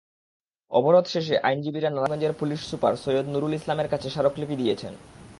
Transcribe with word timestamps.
অবরোধ 0.71 1.05
শেষে 1.13 1.35
আইনজীবীরা 1.47 1.89
নারায়ণগঞ্জের 1.89 2.33
পুলিশ 2.39 2.59
সুপার 2.69 2.93
সৈয়দ 3.03 3.25
নুরুল 3.29 3.53
ইসলামের 3.59 3.91
কাছে 3.93 4.07
স্মারকলিপি 4.09 4.55
দিয়েছেন। 4.61 4.93